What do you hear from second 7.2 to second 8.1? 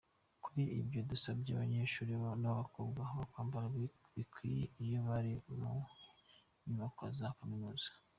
Kaminuza.